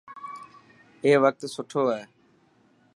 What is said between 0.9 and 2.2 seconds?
اي وقت سٺو هي.